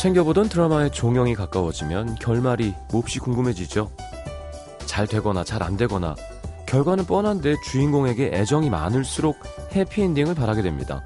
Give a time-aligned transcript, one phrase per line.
[0.00, 3.90] 챙겨보던 드라마의 종영이 가까워지면 결말이 몹시 궁금해지죠.
[4.86, 6.14] 잘 되거나 잘 안 되거나
[6.64, 9.36] 결과는 뻔한데 주인공에게 애정이 많을수록
[9.74, 11.04] 해피엔딩을 바라게 됩니다.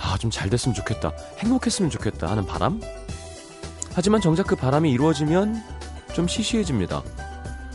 [0.00, 1.12] 아, 좀 잘 됐으면 좋겠다.
[1.40, 2.80] 행복했으면 좋겠다 하는 바람?
[3.92, 5.62] 하지만 정작 그 바람이 이루어지면
[6.14, 7.02] 좀 시시해집니다.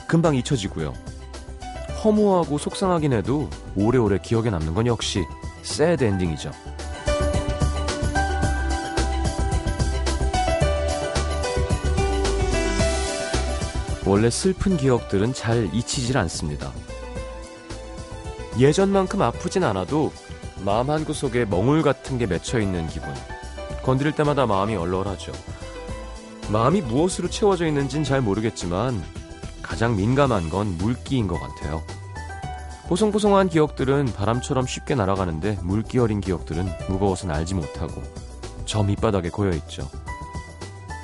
[0.08, 0.94] 금방 잊혀지고요.
[2.03, 5.23] 허무하고 속상하긴 해도 오래오래 기억에 남는 건 역시
[5.61, 6.49] 새드 엔딩이죠.
[14.07, 16.71] 원래 슬픈 기억들은 잘 잊히질 않습니다.
[18.57, 20.13] 예전만큼 아프진 않아도
[20.63, 23.13] 마음 한구석에 멍울 같은 게 맺혀 있는 기분.
[23.83, 25.33] 건드릴 때마다 마음이 얼얼하죠.
[26.50, 29.03] 마음이 무엇으로 채워져 있는진 잘 모르겠지만
[29.61, 31.83] 가장 민감한 건 물기인 것 같아요.
[32.88, 38.02] 보송보송한 기억들은 바람처럼 쉽게 날아가는데 물기 어린 기억들은 무거워서 날지 못하고
[38.66, 39.89] 저 밑바닥에 고여있죠.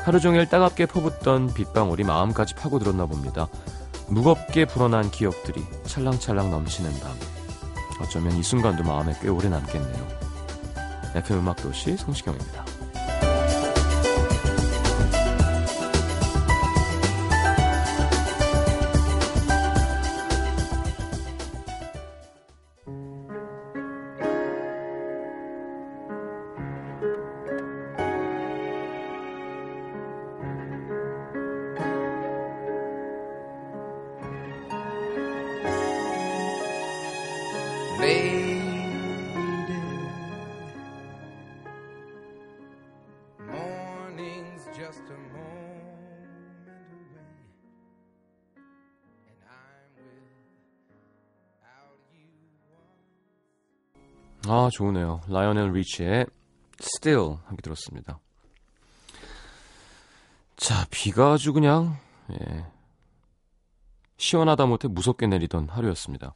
[0.04, 3.48] 하루 종일 따갑게 퍼붓던 빗방울이 마음까지 파고들었나 봅니다.
[4.10, 7.12] 무겁게 불어난 기억들이 찰랑찰랑 넘치는 밤.
[8.02, 10.08] 어쩌면 이 순간도 마음에 꽤 오래 남겠네요.
[11.16, 12.73] FM 음악도시 성시경입니다.
[54.54, 55.22] 아, 좋으네요.
[55.30, 56.28] 라이언 리치의
[56.80, 58.20] Still 함께 들었습니다.
[60.58, 61.98] 자, 비가 아주 그냥
[62.32, 62.64] 예,
[64.18, 66.36] 시원하다 못해 무섭게 내리던 하루였습니다.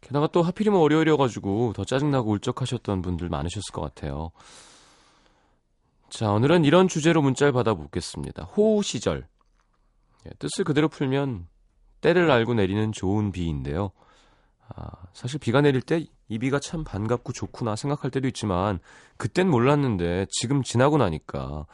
[0.00, 4.32] 게다가 또 하필이면 월요일이어가지고 더 짜증나고 울적하셨던 분들 많으셨을 것 같아요.
[6.08, 8.42] 자, 오늘은 이런 주제로 문자를 받아보겠습니다.
[8.42, 9.28] 호우 시절.
[10.26, 11.46] 예, 뜻을 그대로 풀면
[12.00, 13.92] 때를 알고 내리는 좋은 비인데요.
[14.74, 18.78] 아, 사실 비가 내릴 때 이 비가 참 반갑고 좋구나 생각할 때도 있지만
[19.16, 21.66] 그땐 몰랐는데 지금 지나고 나니까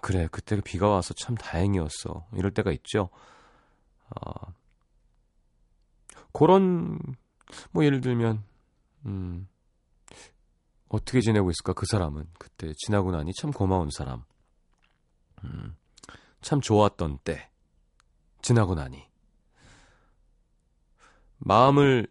[0.00, 2.26] 그래 그때 비가 와서 참 다행이었어.
[2.32, 3.10] 이럴 때가 있죠.
[4.08, 4.32] 아,
[6.32, 6.98] 그런
[7.70, 8.42] 뭐 예를 들면
[9.04, 9.46] 음,
[10.88, 11.74] 어떻게 지내고 있을까?
[11.74, 14.24] 그 사람은 그때 지나고 나니 참 고마운 사람.
[15.44, 15.76] 음,
[16.40, 17.50] 참 좋았던 때
[18.40, 19.06] 지나고 나니.
[21.36, 22.08] 마음을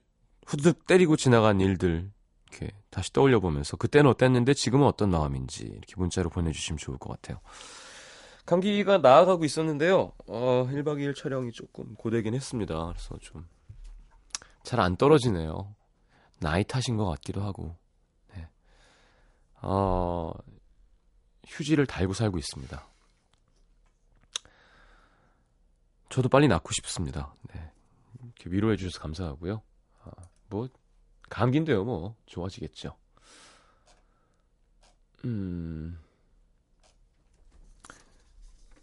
[0.51, 2.11] 후드득 때리고 지나간 일들
[2.49, 7.39] 이렇게 다시 떠올려 보면서 그때는 어땠는데 지금은 어떤 마음인지 이렇게 문자로 보내주시면 좋을 것 같아요.
[8.45, 10.11] 감기가 나아가고 있었는데요.
[10.27, 12.87] 어, 1박 2일 촬영이 조금 고되긴 했습니다.
[12.87, 13.45] 그래서 좀
[14.63, 15.75] 잘 안 떨어지네요.
[16.39, 17.75] 나이 탓인 것 같기도 하고.
[18.35, 18.47] 네.
[19.61, 20.31] 어,
[21.47, 22.87] 휴지를 달고 살고 있습니다.
[26.09, 27.33] 저도 빨리 낫고 싶습니다.
[27.53, 27.71] 네.
[28.23, 29.61] 이렇게 위로해 주셔서 감사하고요.
[30.03, 30.11] 아,
[30.51, 30.67] 뭐
[31.29, 32.95] 감기인데요, 뭐 좋아지겠죠.
[35.25, 35.97] 음.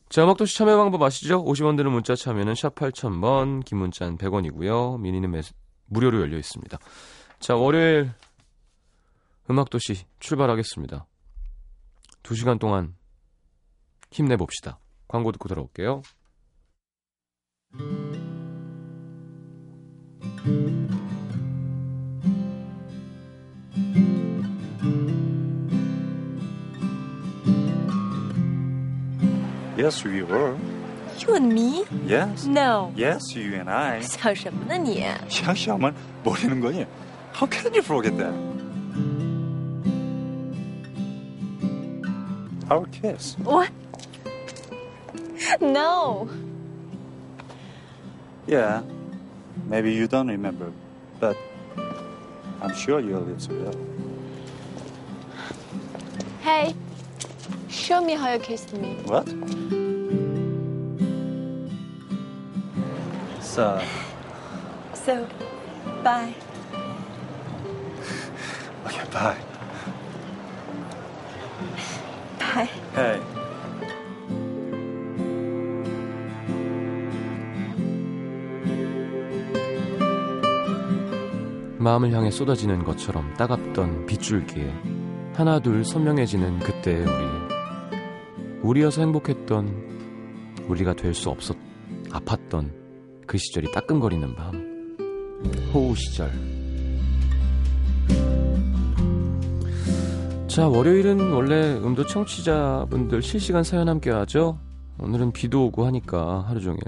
[0.09, 1.45] 자, 음악 도시 참여 방법 아시죠?
[1.45, 4.99] 50원 드는 문자 참여는 샵 8000번, 긴 문자는 100원이고요.
[4.99, 5.43] 미니는 매,
[5.87, 6.79] 무료로 열려 있습니다.
[7.39, 8.11] 자, 월요일
[9.51, 11.07] 음악 도시 출발하겠습니다.
[12.23, 12.97] 2시간 동안
[14.11, 14.79] 힘내봅시다.
[15.07, 16.03] 광고 듣고 돌아올게요.
[29.78, 30.56] Yes, we were.
[31.20, 31.86] You and me?
[32.06, 32.46] Yes.
[32.46, 32.92] No.
[32.96, 34.02] Yes, you and I.
[34.02, 35.04] 想什么呢你？
[35.30, 35.94] 샤샤만
[36.24, 36.86] 모르는 거니?
[37.34, 38.34] How can you forget that?
[42.70, 43.36] Our kiss.
[43.44, 43.70] What?
[45.62, 46.30] No.
[48.48, 48.82] Yeah.
[49.68, 50.72] Maybe you don't remember,
[51.20, 51.38] but
[52.62, 53.76] I'm sure your lips will.
[56.42, 56.74] Hey,
[57.89, 58.91] Show me how you kissed me.
[59.07, 59.27] What?
[63.41, 63.81] So,
[64.93, 65.27] So,
[66.05, 66.35] bye.
[68.87, 69.39] okay, bye.
[72.39, 72.69] Bye.
[72.95, 73.21] Hey.
[81.79, 84.75] 마음을 향해 쏟아지는 것처럼 따갑던 빗줄기에
[85.33, 87.38] 하나 둘 선명해지는 그때의 우리.
[88.69, 91.57] 우리여서 행복했던 우리가 될 수 없었
[92.11, 92.71] 아팠던
[93.27, 94.99] 그 시절이 따끔거리는 밤.
[95.73, 96.31] 호우 시절.
[100.49, 104.59] 자 월요일은 원래 음도 청취자분들 실시간 사연 함께 하죠.
[104.99, 106.81] 오늘은 비도 오고 하니까 하루 종일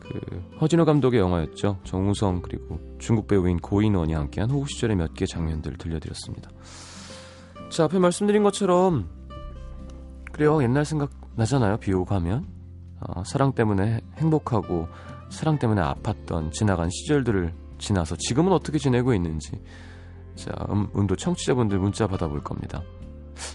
[0.00, 0.18] 그
[0.62, 1.78] 허진호 감독의 영화였죠.
[1.84, 6.50] 정우성 그리고 중국 배우인 고인원이 함께한 호우 시절의 몇 개 장면들 들려드렸습니다.
[7.70, 9.15] 자 앞에 말씀드린 것처럼
[10.36, 10.62] 그래요.
[10.62, 11.78] 옛날 생각 나잖아요.
[11.78, 12.46] 비 오고 가면.
[13.00, 14.86] 어, 사랑 때문에 행복하고
[15.30, 19.52] 사랑 때문에 아팠던 지나간 시절들을 지나서 지금은 어떻게 지내고 있는지.
[20.34, 22.82] 자 음, 음도 청취자분들 문자 받아볼 겁니다.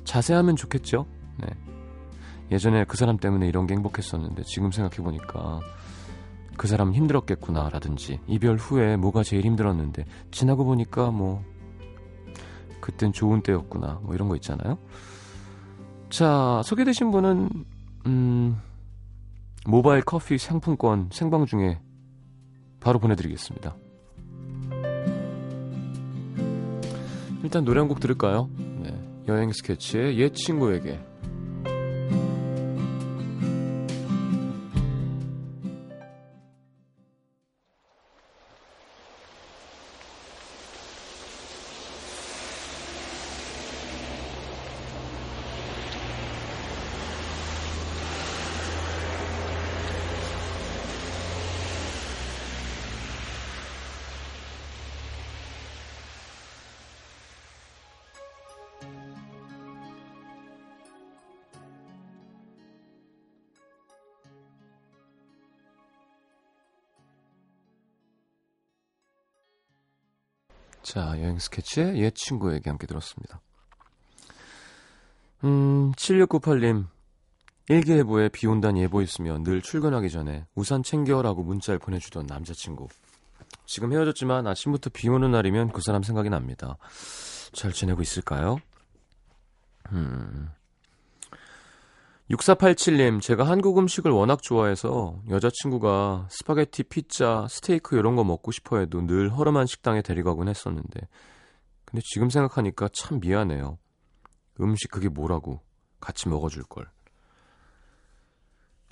[0.05, 1.05] 자세하면 좋겠죠?
[1.37, 1.49] 네.
[2.51, 5.59] 예전에 그 사람 때문에 이런 게 행복했었는데 지금 생각해 보니까
[6.57, 11.43] 그 사람 힘들었겠구나 라든지 이별 후에 뭐가 제일 힘들었는데 지나고 보니까 뭐
[12.81, 14.79] 그땐 좋은 때였구나 뭐 이런 거 있잖아요
[16.11, 17.49] 자 소개되신 분은
[18.05, 18.61] 음
[19.65, 21.79] 모바일 커피 상품권 생방 중에
[22.81, 23.75] 바로 보내드리겠습니다.
[27.43, 28.49] 일단 노래 한 곡 들을까요?
[28.81, 28.93] 네,
[29.27, 30.99] 여행 스케치의 옛 친구에게
[70.83, 73.41] 자, 여행 스케치의 옛 친구에게 함께 들었습니다.
[75.43, 76.87] 음, 7698님.
[77.69, 82.87] 일기예보에 비 온다는 예보 있으면 늘 출근하기 전에 우산 챙겨라고 문자를 보내주던 남자친구.
[83.65, 86.77] 지금 헤어졌지만 아침부터 비 오는 날이면 그 사람 생각이 납니다.
[87.53, 88.59] 잘 지내고 있을까요?
[89.91, 90.49] 음.
[92.31, 99.05] 6487님, 제가 한국 음식을 워낙 좋아해서 여자친구가 스파게티, 피자, 스테이크 이런 거 먹고 싶어 해도
[99.05, 101.01] 늘 허름한 식당에 데리가곤 했었는데.
[101.83, 103.77] 근데 지금 생각하니까 참 미안해요.
[104.61, 105.59] 음식 그게 뭐라고.
[105.99, 106.89] 같이 먹어줄 걸.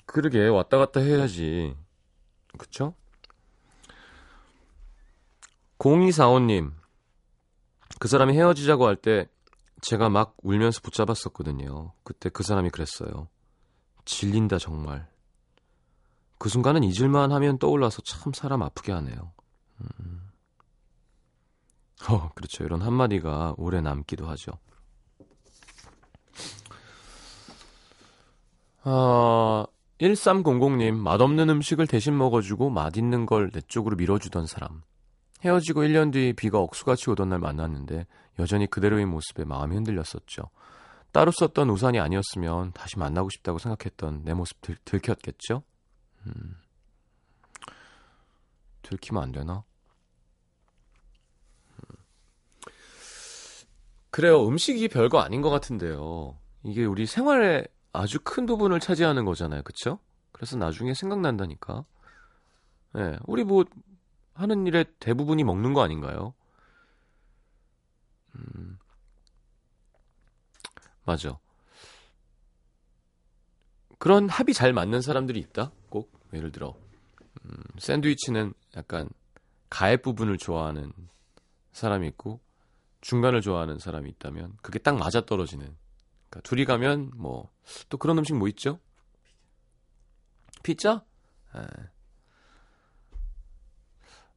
[0.04, 1.74] 그러게, 왔다 갔다 해야지.
[2.58, 2.94] 그쵸?
[5.78, 6.72] 0245님,
[7.98, 9.28] 그 사람이 헤어지자고 할 때
[9.82, 11.92] 제가 막 울면서 붙잡았었거든요.
[12.02, 13.28] 그때 그 사람이 그랬어요.
[14.04, 15.08] 질린다 정말.
[16.38, 19.32] 그 순간은 잊을만 하면 떠올라서 참 사람 아프게 하네요.
[19.80, 20.30] 음.
[22.08, 22.64] 어, 그렇죠.
[22.64, 24.52] 이런 한마디가 오래 남기도 하죠.
[28.82, 29.66] 아,
[30.00, 34.82] 1300님, 맛없는 음식을 대신 먹어주고 맛있는 걸 내 쪽으로 밀어주던 사람.
[35.44, 38.06] 헤어지고 1년 뒤 비가 억수같이 오던 날 만났는데
[38.40, 40.50] 여전히 그대로의 모습에 마음이 흔들렸었죠.
[41.12, 45.62] 따로 썼던 우산이 아니었으면 다시 만나고 싶다고 생각했던 내 모습 들, 들켰겠죠?
[46.26, 46.56] 음.
[48.82, 49.64] 들키면 안 되나?
[51.72, 51.96] 음.
[54.10, 54.46] 그래요.
[54.46, 56.38] 음식이 별거 아닌 것 같은데요.
[56.64, 59.62] 이게 우리 생활에 아주 큰 부분을 차지하는 거잖아요.
[59.62, 59.98] 그쵸?
[60.32, 61.84] 그래서 나중에 생각난다니까.
[62.96, 63.64] 예, 네, 우리 뭐
[64.34, 66.34] 하는 일의 대부분이 먹는 거 아닌가요?
[68.36, 68.78] 음,
[71.04, 71.38] 맞아.
[73.98, 75.72] 그런 합이 잘 맞는 사람들이 있다?
[75.88, 76.74] 꼭, 예를 들어,
[77.44, 79.08] 음, 샌드위치는 약간
[79.70, 80.92] 가액 부분을 좋아하는
[81.72, 82.40] 사람이 있고,
[83.02, 85.66] 중간을 좋아하는 사람이 있다면, 그게 딱 맞아 떨어지는.
[86.30, 87.50] 그러니까 둘이 가면, 뭐,
[87.90, 88.80] 또 그런 음식 뭐 있죠?
[90.62, 91.04] 피자?
[91.54, 91.60] 에.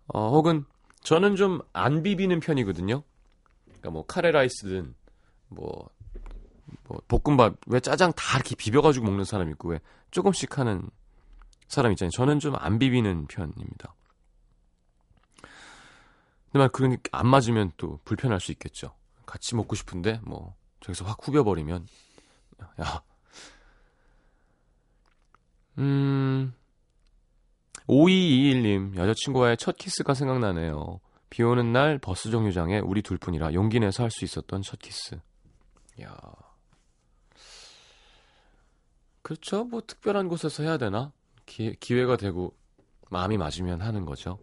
[0.07, 0.65] 어, 혹은
[1.03, 3.03] 저는 좀 안 비비는 편이거든요.
[3.83, 4.95] 그러니까 뭐 카레 라이스든
[5.49, 5.89] 뭐,
[6.87, 10.89] 뭐 볶음밥 왜 짜장 다 이렇게 비벼가지고 먹는 사람 있고 왜 조금씩 하는
[11.67, 12.11] 사람 있잖아요.
[12.11, 13.93] 저는 좀 안 비비는 편입니다.
[16.45, 18.95] 근데 만 그런 게안 맞으면 또 불편할 수 있겠죠.
[19.25, 21.85] 같이 먹고 싶은데 뭐 저기서 확 후벼버리면
[22.81, 23.03] 야.
[25.79, 26.53] 음.
[27.87, 31.01] 5221님, 여자친구와의 첫 키스가 생각나네요.
[31.33, 35.19] 비 오는 날 버스 정류장에 우리 둘뿐이라 용기 내서 할 수 있었던 첫 키스.
[35.99, 36.15] 야.
[39.23, 39.63] 그렇죠.
[39.63, 41.11] 뭐 특별한 곳에서 해야 되나?
[41.47, 42.55] 기, 기회가 되고
[43.09, 44.37] 마음이 맞으면 하는 거죠.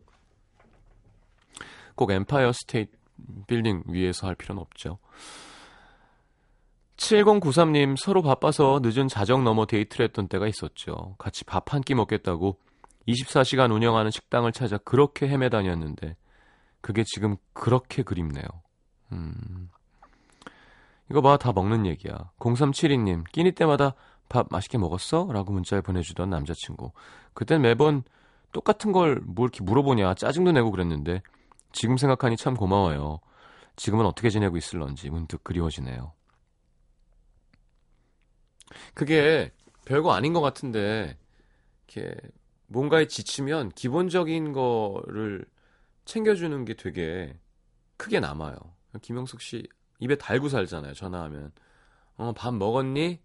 [1.94, 2.90] 꼭 엠파이어 스테이트
[3.46, 4.98] 빌딩 위에서 할 필요는 없죠.
[6.96, 11.14] 7093님 서로 바빠서 늦은 자정 넘어 데이트를 했던 때가 있었죠.
[11.18, 12.58] 같이 밥 한 끼 먹겠다고
[13.06, 16.16] 24시간 운영하는 식당을 찾아 그렇게 헤매다녔는데
[16.80, 18.44] 그게 지금 그렇게 그립네요.
[19.12, 19.70] 음.
[21.10, 22.30] 이거 봐, 다 먹는 얘기야.
[22.38, 23.94] 0372님, 끼니 때마다
[24.28, 25.28] 밥 맛있게 먹었어?
[25.32, 26.92] 라고 문자를 보내주던 남자친구.
[27.34, 28.04] 그땐 매번
[28.52, 31.22] 똑같은 걸뭘 이렇게 물어보냐, 짜증도 내고 그랬는데,
[31.72, 33.20] 지금 생각하니 참 고마워요.
[33.76, 36.12] 지금은 어떻게 지내고 있을런지 문득 그리워지네요.
[38.94, 39.52] 그게
[39.84, 41.18] 별거 아닌 것 같은데,
[41.88, 42.14] 이렇게
[42.68, 45.44] 뭔가에 지치면 기본적인 거를
[46.04, 47.38] 챙겨주는 게 되게
[47.96, 48.56] 크게 남아요.
[49.02, 49.68] 김영숙 씨
[50.00, 50.94] 입에 달고 살잖아요.
[50.94, 51.52] 전화하면.
[52.16, 53.20] 어, 밥 먹었니?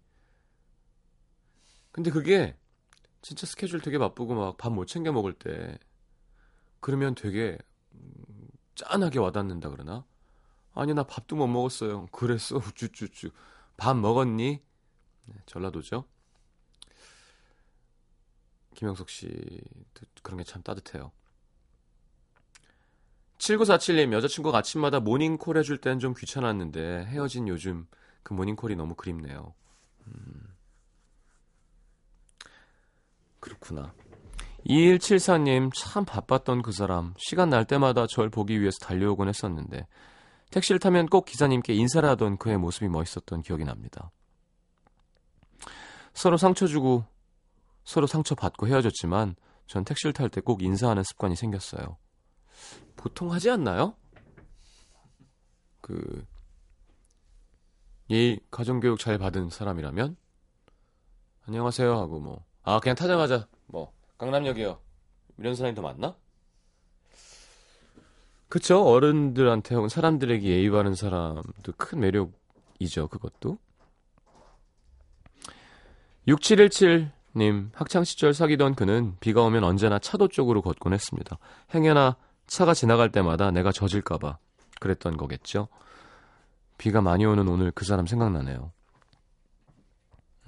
[1.92, 2.56] 근데 그게
[3.22, 5.78] 진짜 스케줄 되게 바쁘고 막 밥 못 챙겨 먹을 때
[6.80, 7.58] 그러면 되게
[7.94, 10.04] 음, 짠하게 와닿는다 그러나?
[10.74, 12.06] 아니 나 밥도 못 먹었어요.
[12.08, 12.56] 그랬어.
[12.58, 13.30] 우쭈쭈쭈.
[13.76, 14.62] 밥 먹었니?
[15.26, 16.04] 네, 전라도죠.
[18.74, 19.28] 김영석 씨
[20.22, 21.10] 그런 게 참 따뜻해요.
[23.46, 27.86] 7947님 여자친구가 아침마다 모닝콜 해줄 땐 좀 귀찮았는데 헤어진 요즘
[28.22, 29.54] 그 모닝콜이 너무 그립네요.
[30.06, 30.54] 음.
[33.40, 33.94] 그렇구나.
[34.66, 39.86] 2174님 참 바빴던 그 사람 시간 날 때마다 절 보기 위해서 달려오곤 했었는데
[40.50, 44.10] 택시를 타면 꼭 기사님께 인사를 하던 그의 모습이 멋있었던 기억이 납니다.
[46.14, 47.04] 서로 상처 주고
[47.84, 49.36] 서로 상처 받고 헤어졌지만
[49.68, 51.96] 전 택시를 탈 때 꼭 인사하는 습관이 생겼어요.
[52.96, 53.94] 보통 하지 않나요?
[55.80, 56.24] 그
[58.10, 60.16] 예의 가정교육 잘 받은 사람이라면?
[61.46, 64.78] 안녕하세요 하고 뭐 아 그냥 타자마자 뭐 강남역이요.
[65.38, 66.16] 이런 사람이 더 많나?
[68.48, 68.84] 그쵸.
[68.84, 73.58] 어른들한테 혹은 사람들에게 예의 바른 사람도 큰 매력이죠 그것도.
[76.26, 81.38] 6717님 학창시절 사귀던 그는 비가 오면 언제나 차도 쪽으로 걷곤 했습니다.
[81.72, 84.38] 행여나 차가 지나갈 때마다 내가 젖을까봐
[84.80, 85.68] 그랬던 거겠죠.
[86.78, 88.72] 비가 많이 오는 오늘 그 사람 생각나네요.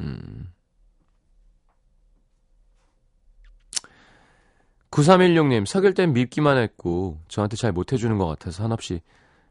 [0.01, 0.53] 음.
[4.91, 9.01] 9316님, 사귈 땐 밉기만 했고, 저한테 잘 못해주는 것 같아서 한없이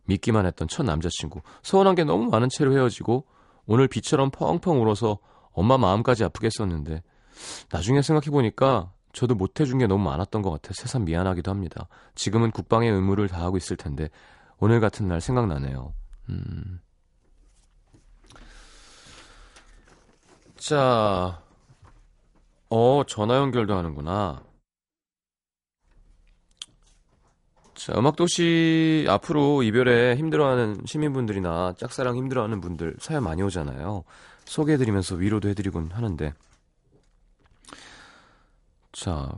[0.06, 1.42] 믿기만 했던 첫 남자친구.
[1.64, 3.26] 서운한 게 너무 많은 채로 헤어지고,
[3.66, 5.20] 오늘 비처럼 펑펑 울어서
[5.52, 7.04] 엄마 마음까지 아프게 했었는데,
[7.72, 11.88] 나중에 생각해보니까 저도 못해준 게 너무 많았던 것 같아 새삼 미안하기도 합니다.
[12.14, 14.10] 지금은 국방의 의무를 다하고 있을 텐데
[14.60, 15.92] 오늘 같은 날 생각나네요.
[16.30, 16.80] 음.
[20.56, 21.42] 자,
[22.70, 24.44] 어 전화 연결도 하는구나.
[27.74, 34.04] 자, 음악도시 앞으로 이별에 힘들어하는 시민분들이나 짝사랑 힘들어하는 분들 사연 많이 오잖아요.
[34.46, 36.36] 소개해드리면서 위로도 해드리곤 하는데
[38.98, 39.30] 자,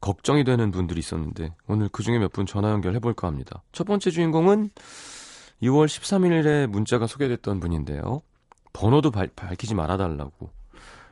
[0.00, 3.64] 걱정이 되는 분들이 있었는데 오늘 그 중에 몇 분 전화 연결해 볼까 합니다.
[3.72, 4.70] 첫 번째 주인공은
[5.62, 8.22] 2월 13일에 문자가 소개됐던 분인데요.
[8.72, 10.50] 번호도 발, 밝히지 말아 달라고.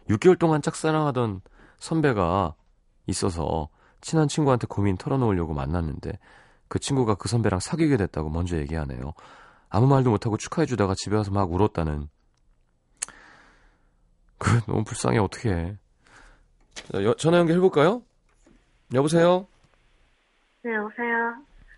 [0.08, 1.40] 6개월 동안 짝사랑하던
[1.80, 2.54] 선배가
[3.08, 3.68] 있어서
[4.00, 6.12] 친한 친구한테 고민 털어놓으려고 만났는데
[6.68, 9.14] 그 친구가 그 선배랑 사귀게 됐다고 먼저 얘기하네요.
[9.68, 12.08] 아무 말도 못하고 축하해주다가 집에 와서 막 울었다는.
[14.38, 15.76] 그 너무 불쌍해 어떻게 자,
[16.94, 18.02] 여, 전화 연결해볼까요?
[18.94, 19.46] 여보세요?
[20.62, 21.34] 네, 여보세요?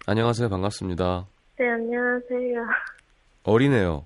[0.06, 0.48] 안녕하세요.
[0.48, 1.26] 반갑습니다.
[1.58, 2.66] 네, 안녕하세요.
[3.44, 4.04] 어리네요.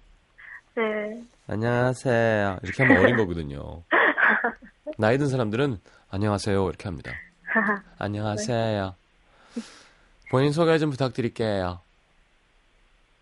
[0.74, 1.22] 네.
[1.46, 2.58] 안녕하세요.
[2.62, 3.82] 이렇게 하면 어린 거거든요.
[4.98, 5.78] 나이 든 사람들은
[6.10, 6.68] 안녕하세요.
[6.68, 7.12] 이렇게 합니다.
[7.98, 8.94] 안녕하세요.
[10.30, 11.80] 본인 소개 좀 부탁드릴게요.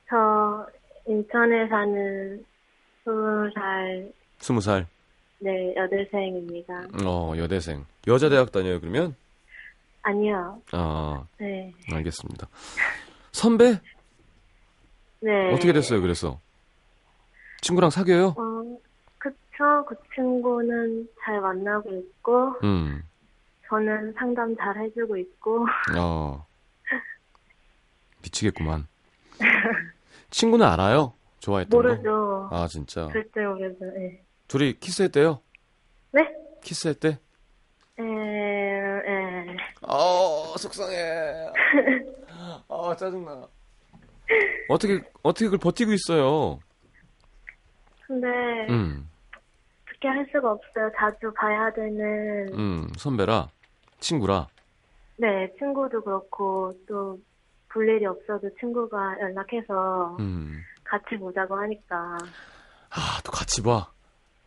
[0.09, 0.67] 저
[1.07, 2.45] 인천에 사는
[3.05, 4.87] 스무 살, 스무 살.
[5.45, 6.87] 네, 여대생입니다.
[7.05, 7.85] 어, 여대생.
[8.07, 9.15] 여자 대학 다녀요, 그러면?
[10.01, 10.63] 아니요.
[10.73, 11.71] 아, 네.
[11.93, 12.49] 알겠습니다.
[13.31, 13.79] 선배?
[15.21, 15.53] 네.
[15.53, 16.41] 어떻게 됐어요, 그래서?
[17.61, 18.29] 친구랑 사귀어요?
[18.39, 18.79] 어,
[19.19, 19.85] 그쵸.
[19.87, 23.03] 그 친구는 잘 만나고 있고, 음.
[23.69, 25.67] 저는 상담 잘 해주고 있고,
[25.99, 26.47] 어.
[28.23, 28.87] 미치겠구만.
[30.31, 31.13] 친구는 알아요?
[31.41, 31.87] 좋아했던 거?
[31.89, 32.49] 모르죠.
[32.51, 33.11] 아, 진짜.
[33.13, 33.85] 절대 모르죠.
[33.95, 34.23] 네.
[34.55, 35.41] 둘이 키스했대요?
[36.13, 36.33] 네?
[36.63, 37.09] 키스했대?
[37.09, 39.57] 에, 에.
[39.83, 40.97] 어, 속상해.
[42.69, 43.49] 아, 짜증나.
[44.69, 46.61] 어떻게, 어떻게 그걸 버티고 있어요?
[48.07, 48.29] 근데,
[48.71, 49.11] 음,
[49.89, 50.89] 어떻게 할 수가 없어요.
[50.97, 53.49] 자주 봐야 되는, 음, 선배라,
[53.99, 54.47] 친구라.
[55.17, 57.19] 네, 친구도 그렇고, 또,
[57.71, 60.63] 볼 일이 없어도 친구가 연락해서 음.
[60.85, 62.19] 같이 보자고 하니까.
[62.91, 63.94] 아, 또 같이 봐.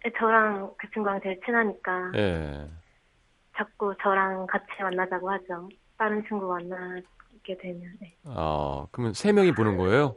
[0.04, 2.68] 네, 저랑 그 친구랑 제일 친하니까 예.
[3.56, 5.70] 자꾸 저랑 같이 만나자고 하죠.
[5.98, 7.82] 다른 친구 만나게 되면.
[8.00, 8.16] 네.
[8.26, 10.16] 아, 그러면 세 명이 보는 거예요?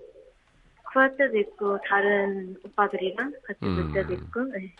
[0.85, 3.93] 그럴 때도 있고 다른 오빠들이랑 같이 음.
[3.93, 4.45] 볼 때도 있고.
[4.45, 4.75] 네.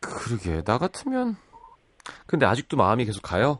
[0.00, 0.62] 그러게.
[0.62, 1.36] 나 같으면
[2.26, 3.58] 근데 아직도 마음이 계속 가요?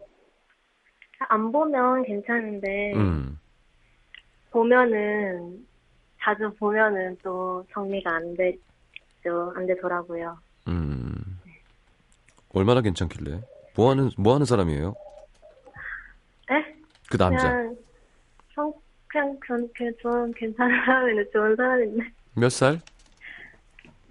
[1.28, 3.38] 안 보면 괜찮은데 음.
[4.50, 5.66] 보면은
[6.20, 8.36] 자주 보면은 또 정리가 안
[9.26, 9.52] 되죠.
[9.56, 10.38] 안 되더라고요.
[10.68, 11.40] 음.
[12.54, 13.42] 얼마나 괜찮길래?
[13.74, 14.94] 뭐 하는 뭐 하는 사람이에요?
[16.48, 16.76] 네?
[17.10, 17.50] 그 남자.
[17.50, 17.76] 그냥
[18.54, 18.72] 성
[19.08, 22.04] 그냥 전 그냥 좋은 괜찮은 사람이네 좋은 사람인데
[22.34, 22.80] 몇 살?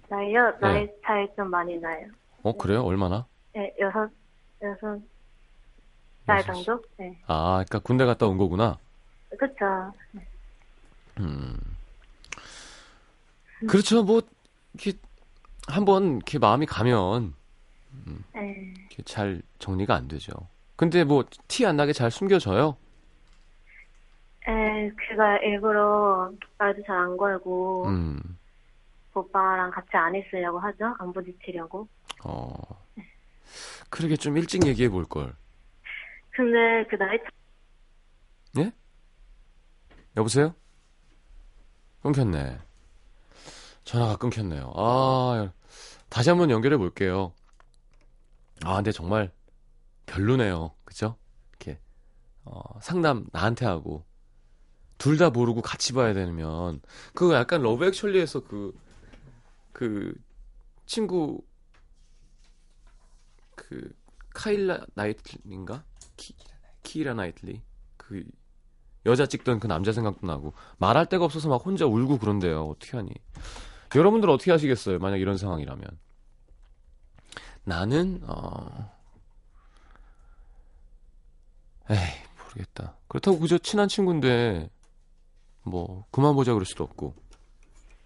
[0.08, 0.58] 나이요 네.
[0.60, 2.06] 나이 차이 좀 많이 나요.
[2.42, 2.82] 어, 그래요?
[2.82, 3.26] 얼마나?
[3.52, 4.08] 네 여섯
[4.62, 5.00] 여섯
[6.26, 6.84] 살 여섯 정도?
[6.98, 8.78] 네 아, 그러니까 군대 갔다 온 거구나.
[9.36, 9.92] 그렇죠.
[11.18, 11.56] 음.
[13.66, 14.04] 그렇죠.
[14.04, 14.22] 뭐
[14.74, 14.98] 이렇게
[15.66, 17.34] 한번 이렇게 마음이 가면
[18.34, 18.74] 네.
[18.80, 20.32] 이렇게 잘 정리가 안 되죠.
[20.76, 22.76] 근데 뭐 티 안 나게 잘 숨겨져요.
[24.48, 28.38] 에 그가 일부러 말도 잘 안 걸고 음.
[29.14, 30.94] 오빠랑 같이 안 있으려고 하죠.
[30.98, 31.88] 안 부딪히려고.
[32.24, 32.52] 어.
[33.88, 35.32] 그러게 좀 일찍 얘기해 볼 걸.
[36.30, 37.30] 근데 그 나이 차-
[40.18, 40.54] 여보세요?
[42.02, 42.58] 끊겼네.
[43.86, 44.72] 전화가 끊겼네요.
[44.76, 45.52] 아,
[46.08, 47.32] 다시 한번 연결해 볼게요.
[48.64, 49.32] 아, 근데 정말
[50.06, 50.74] 별로네요.
[50.84, 51.16] 그죠?
[51.50, 51.80] 이렇게,
[52.44, 54.04] 어, 상담 나한테 하고,
[54.98, 56.80] 둘 다 모르고 같이 봐야 되면,
[57.14, 58.76] 그거 약간 Love Actually에서 그,
[59.72, 60.14] 그,
[60.86, 61.40] 친구,
[63.54, 63.94] 그,
[64.34, 65.84] 카일라 나이틀인가?
[66.16, 66.34] 키,
[66.82, 67.62] 키라 나이틀리?
[67.96, 68.24] 그,
[69.06, 72.64] 여자 찍던 그 남자 생각도 나고 말할 데가 없어서 막 혼자 울고 그런데요.
[72.66, 73.10] 어떻게 하니?
[73.96, 74.98] 여러분들 어떻게 하시겠어요?
[74.98, 75.84] 만약 이런 상황이라면.
[77.64, 78.92] 나는 어
[81.90, 81.96] 에이,
[82.54, 82.94] 모르겠다.
[83.08, 84.70] 그렇다고 그저 친한 친구인데
[85.62, 87.14] 뭐 그만 보자 그럴 수도 없고.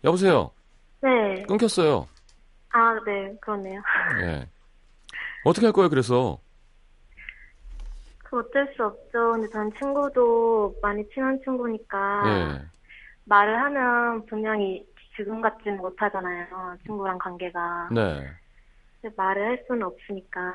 [0.05, 0.51] 여보세요.
[1.03, 1.43] 네.
[1.43, 2.07] 끊겼어요.
[2.73, 3.83] 아, 네, 그렇네요.
[4.23, 4.49] 예.
[5.45, 5.89] 어떻게 할 거예요?
[5.91, 6.39] 그래서
[8.25, 9.33] 그 어쩔 수 없죠.
[9.33, 12.67] 근데 전 친구도 많이 친한 친구니까 예.
[13.25, 16.77] 말을 하면 분명히 지금 같지는 못하잖아요.
[16.87, 17.89] 친구랑 관계가.
[17.93, 18.29] 네.
[19.17, 20.55] 말을 할 수는 없으니까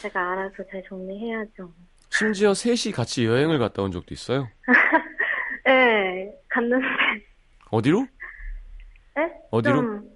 [0.00, 1.72] 제가 알아서 잘 정리해야죠.
[2.10, 4.48] 심지어 셋이 같이 여행을 갔다 온 적도 있어요.
[5.64, 6.86] 네, 갔는데
[7.70, 8.06] 어디로?
[9.16, 9.32] 네?
[9.50, 9.76] 어디로?
[9.76, 10.10] 좀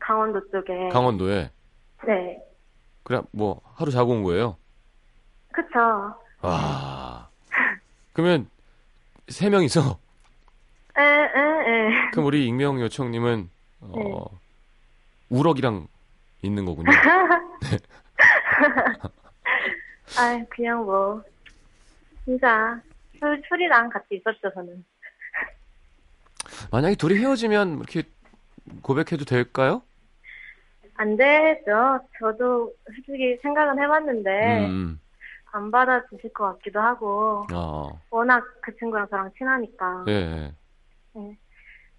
[0.00, 0.88] 강원도 쪽에.
[0.90, 1.50] 강원도에.
[2.06, 2.38] 네,
[3.02, 4.56] 그래 뭐 하루 자고 온 거예요.
[5.52, 5.78] 그쵸.
[6.42, 7.28] 와.
[8.12, 8.48] 그러면
[9.28, 9.98] 세 명이서
[10.98, 12.10] 에, 에, 에.
[12.12, 13.50] 그럼 우리 익명 요청님은
[13.80, 14.14] 어 네.
[15.28, 15.88] 우럭이랑
[16.42, 16.90] 있는 거군요.
[20.18, 21.22] 아, 그냥 뭐
[22.24, 22.80] 진짜
[23.18, 24.84] 술, 술이랑 같이 있었죠, 저는.
[26.70, 28.04] 만약에 둘이 헤어지면 이렇게
[28.82, 29.82] 고백해도 될까요?
[30.94, 32.00] 안 되죠.
[32.18, 35.00] 저도 솔직히 생각은 해봤는데 음.
[35.52, 37.90] 안 받아주실 것 같기도 하고 아.
[38.10, 40.52] 워낙 그 친구랑 저랑 친하니까 예.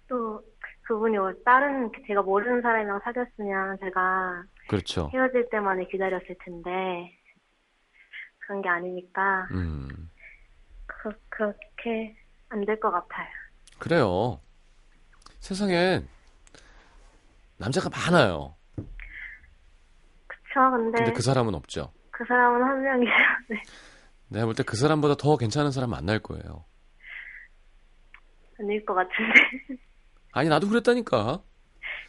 [0.08, 0.42] 또
[0.82, 5.10] 그분이 뭐 다른 제가 모르는 사람이랑 사귀었으면 제가 그렇죠.
[5.12, 7.12] 헤어질 때만에 기다렸을 텐데
[8.38, 10.10] 그런 게 아니니까 음.
[10.86, 12.16] 그, 그렇게
[12.48, 13.28] 안 될 것 같아요.
[13.78, 14.40] 그래요.
[15.40, 16.08] 세상엔
[17.58, 18.54] 남자가 많아요.
[20.26, 20.70] 그쵸?
[20.70, 21.92] 근데 근데 그 사람은 없죠.
[22.10, 23.14] 그 사람은 한 명이에요.
[23.50, 23.62] 네.
[24.28, 26.64] 내가 볼 때 그 사람보다 더 괜찮은 사람 만날 거예요.
[28.58, 29.34] 아닐 것 같은데.
[30.32, 31.40] 아니 나도 그랬다니까.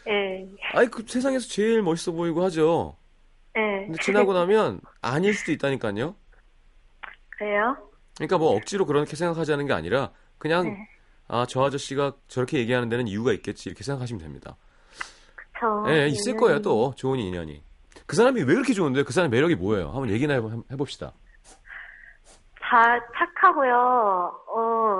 [0.08, 0.48] 예.
[0.74, 2.98] 아니 그 세상에서 제일 멋있어 보이고 하죠.
[3.58, 3.86] 예.
[3.86, 6.16] 근데 지나고 나면 아닐 수도 있다니까요.
[7.38, 7.78] 그래요?
[8.16, 10.90] 그러니까 뭐 억지로 그렇게 생각하자는 게 아니라 그냥 네.
[11.28, 14.56] 아저 아저씨가 저렇게 얘기하는 데는 이유가 있겠지 이렇게 생각하시면 됩니다.
[15.36, 15.86] 그쵸.
[15.90, 17.64] 예, 있을 인연이- 거예요 또 좋은 인연이.
[18.06, 19.88] 그 사람이 왜 그렇게 좋은데 그 사람 매력이 뭐예요?
[19.92, 20.34] 한번 얘기나
[20.72, 21.14] 해봅시다.
[22.70, 23.74] 잘 착하고요.
[24.48, 24.99] 어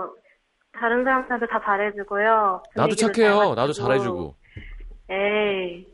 [0.80, 2.64] 다른 사람들한테 다 잘해주고요.
[2.76, 3.54] 나도 착해요.
[3.54, 4.34] 나도 잘해주고.
[5.10, 5.86] 에이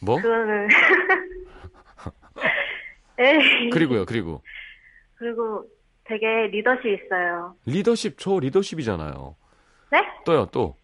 [0.00, 0.16] 뭐?
[0.20, 0.68] 그거는
[3.18, 4.42] 에이 그리고요 그리고
[5.14, 5.64] 그리고
[6.04, 7.54] 되게 리더십 있어요.
[7.66, 9.36] 리더십 저 리더십이잖아요.
[9.92, 10.04] 네?
[10.26, 10.74] 또요 또.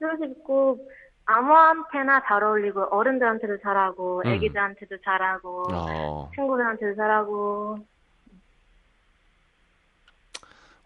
[0.00, 0.78] 리더십 있고
[1.26, 4.30] 아무한테나 잘 어울리고 어른들한테도 잘하고 음.
[4.30, 7.78] 애기들한테도 잘하고 아 친구들한테도 잘하고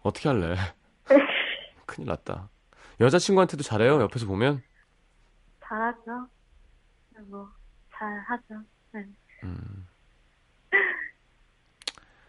[0.01, 0.55] 어떻게 할래?
[1.85, 2.49] 큰일 났다.
[2.99, 4.61] 여자친구한테도 잘해요 옆에서 보면.
[5.63, 6.27] 잘하죠.
[7.29, 7.49] 뭐,
[7.93, 8.63] 잘하죠.
[8.91, 9.05] 네.
[9.43, 9.87] 음.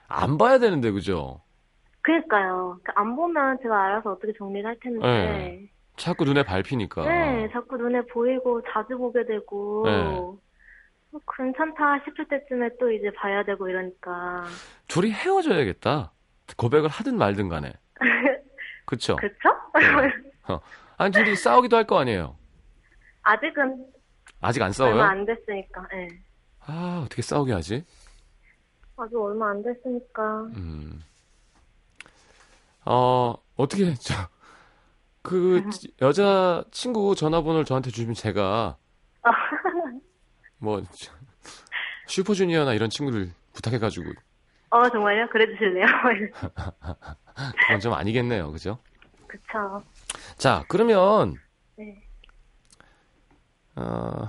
[0.09, 1.41] 안 봐야 되는데, 그죠?
[2.03, 2.79] 그니까요.
[2.85, 5.01] 그안 보면 제가 알아서 어떻게 정리를 할 텐데.
[5.01, 5.71] 네.
[5.97, 7.05] 자꾸 눈에 밟히니까.
[7.05, 9.83] 네, 자꾸 눈에 보이고 자주 보게 되고.
[9.87, 10.03] 네.
[11.11, 14.45] 뭐 괜찮다 싶을 때쯤에 또 이제 봐야 되고 이러니까.
[14.89, 16.13] 둘이 헤어져야겠다.
[16.57, 17.73] 고백을 하든 말든 간에.
[18.85, 19.17] 그쵸?
[19.17, 19.49] 그쵸?
[19.75, 20.13] 네.
[20.97, 22.37] 아니, 둘이 싸우기도 할 거 아니에요.
[23.23, 23.87] 아직은
[24.41, 25.03] 아직 안 얼마 싸워요?
[25.03, 25.87] 안 됐으니까.
[25.95, 26.09] 예.
[26.67, 27.85] 아, 어떻게 싸우게 하지?
[28.97, 30.43] 아직 얼마 안 됐으니까.
[30.57, 31.03] 음.
[32.85, 34.15] 어, 어떻게, 저,
[35.23, 35.63] 그,
[36.03, 38.77] 여자 친구 전화번호를 저한테 주시면 제가,
[40.59, 41.13] 뭐, 저,
[42.07, 44.13] 슈퍼주니어나 이런 친구를 부탁해가지고,
[44.71, 45.29] 어, 정말요?
[45.31, 45.87] 그래 주실래요?
[47.35, 48.53] 그건 좀 아니겠네요.
[48.53, 48.79] 그죠?
[49.27, 49.83] 그쵸.
[50.37, 51.35] 자, 그러면,
[51.77, 52.03] 네.
[53.77, 54.29] 어,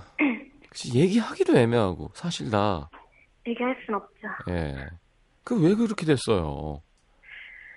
[0.94, 2.90] 얘기하기도 애매하고, 사실 다,
[3.48, 4.28] 얘기할 순 없죠.
[4.50, 4.88] 예.
[5.44, 6.82] 그 왜 그렇게 됐어요?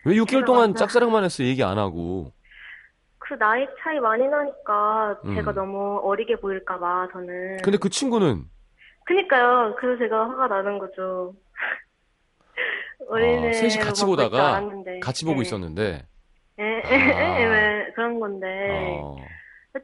[0.06, 0.86] 왜 6개월 동안 맞아.
[0.86, 2.32] 짝사랑만 했어, 얘기 안 하고.
[3.18, 5.54] 그 나이 차이 많이 나니까 제가 음.
[5.54, 7.58] 너무 어리게 보일까봐 저는.
[7.62, 8.44] 근데 그 친구는,
[9.04, 9.74] 그니까요.
[9.78, 11.34] 그래서 제가 화가 나는 거죠.
[13.08, 14.62] 어린애 아, 셋이 같이 보다가
[15.00, 15.42] 같이 보고 네.
[15.42, 16.06] 있었는데,
[16.58, 16.90] 예, 아.
[16.92, 18.46] 예, 예, 그런 건데.
[18.70, 19.16] 어,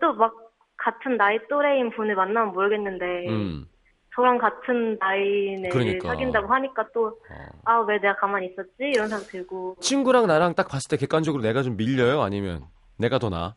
[0.00, 0.32] 또막
[0.76, 3.66] 같은 나이 또래인 분을 만나면 모르겠는데 음,
[4.14, 6.08] 저랑 같은 나이는 그러니까.
[6.08, 7.48] 사귄다고 하니까 또 어.
[7.64, 11.62] 아 왜 내가 가만히 있었지 이런 생각 들고 친구랑 나랑 딱 봤을 때 객관적으로 내가
[11.62, 12.22] 좀 밀려요?
[12.22, 12.64] 아니면
[12.98, 13.54] 내가 더 나아?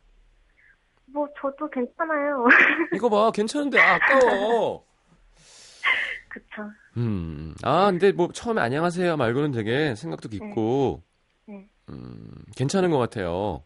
[1.12, 2.46] 뭐 저도 괜찮아요
[2.94, 4.84] 이거 봐, 괜찮은데, 아, 아까워.
[6.38, 11.02] 그쵸 음, 아, 근데 뭐 처음에 안녕하세요 말고는 되게 생각도 깊고,
[11.46, 11.68] 네.
[11.90, 13.64] 음, 괜찮은 것 같아요.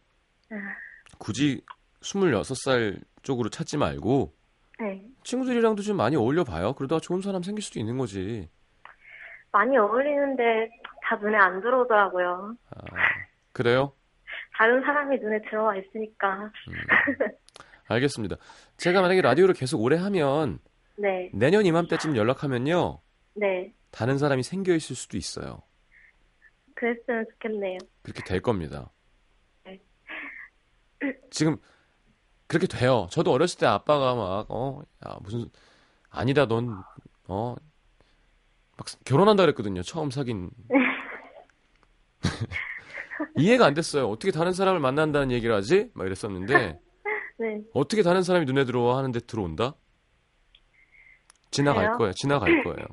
[0.50, 0.54] 아,
[1.18, 1.62] 굳이
[2.00, 4.34] 26살 쪽으로 찾지 말고,
[4.80, 6.72] 네 친구들이랑도 좀 많이 어울려 봐요.
[6.72, 8.48] 그러다가 좋은 사람 생길 수도 있는 거지.
[9.52, 10.70] 많이 어울리는데
[11.02, 12.82] 다 눈에 안 들어오더라고요 아,
[13.52, 13.92] 그래요?
[14.56, 16.74] 다른 사람이 눈에 들어와 있으니까 음,
[17.86, 18.36] 알겠습니다.
[18.78, 20.58] 제가 만약에 라디오를 계속 오래 하면
[21.02, 23.00] 네 내년 이맘때쯤 연락하면요.
[23.34, 23.74] 네.
[23.90, 25.62] 다른 사람이 생겨 있을 수도 있어요.
[26.76, 28.92] 그랬으면 좋겠네요 그렇게 될 겁니다.
[29.64, 29.80] 네.
[31.30, 31.56] 지금
[32.46, 33.08] 그렇게 돼요.
[33.10, 35.50] 저도 어렸을 때 아빠가 막, 어, 야, 무슨,
[36.08, 36.82] 아니다, 넌,
[37.26, 37.56] 어,
[38.76, 39.82] 막 결혼한다 그랬거든요.
[39.82, 40.50] 처음 사귄.
[43.36, 44.08] 이해가 안 됐어요.
[44.08, 45.90] 어떻게 다른 사람을 만난다는 얘기를 하지?
[45.94, 46.78] 막 이랬었는데,
[47.38, 49.74] 네 어떻게 다른 사람이 눈에 들어와 하는데 들어온다?
[51.52, 51.98] 지나갈 그래요?
[51.98, 52.12] 거예요.
[52.14, 52.86] 지나갈 거예요.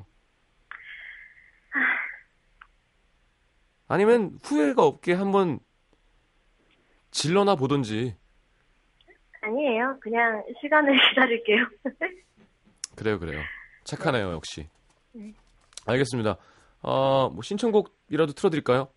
[3.88, 5.58] 아니면 후회가 없게 한번
[7.10, 8.16] 질러나 보든지.
[9.42, 11.66] 아니에요 그냥 시간을 기다릴게요
[12.94, 13.40] 그래요, 그래요.
[13.84, 14.68] 착하네요, 역시.
[15.12, 15.32] 네.
[15.86, 16.36] 알겠습니다.
[16.82, 18.88] 어, 뭐 신청곡이라도 틀어드릴까요?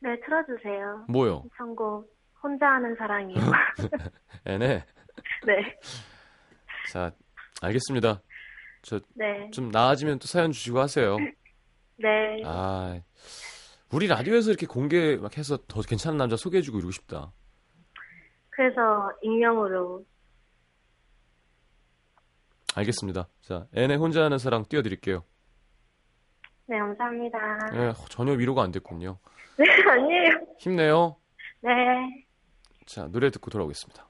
[0.00, 1.44] 네 틀어주세요 뭐요?
[1.56, 2.10] 선곡
[2.42, 3.38] 혼자 하는 사랑이요
[4.46, 4.84] 애네.
[5.46, 5.78] 네
[6.90, 7.12] 자,
[7.62, 8.20] 알겠습니다.
[8.82, 9.50] 저 네.
[9.50, 11.16] 좀 나아지면 또 사연 주시고 하세요.
[11.96, 12.42] 네.
[12.44, 13.00] 아,
[13.92, 17.32] 우리 라디오에서 이렇게 공개 막 해서 더 괜찮은 남자 소개해주고 이러고 싶다.
[18.50, 20.04] 그래서 익명으로
[22.74, 23.28] 알겠습니다.
[23.42, 25.24] 자, 애네 혼자 하는 사랑 띄워드릴게요.
[26.66, 27.38] 네 감사합니다.
[27.74, 29.18] 예, 전혀 위로가 안 됐군요.
[29.56, 30.30] 네 아니에요.
[30.58, 31.16] 힘내요.
[31.62, 31.70] 네.
[32.86, 34.09] 자, 노래 듣고 돌아오겠습니다.